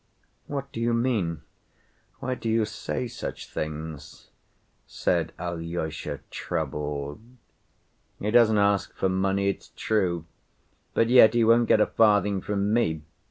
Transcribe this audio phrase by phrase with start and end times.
[0.47, 1.43] "What do you mean?
[2.21, 4.31] Why do you say such things?"
[4.87, 7.21] said Alyosha, troubled.
[8.17, 10.25] "He doesn't ask for money, it's true,
[10.95, 13.03] but yet he won't get a farthing from me.